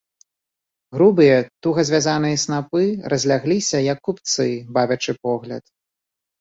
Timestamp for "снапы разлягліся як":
2.45-3.99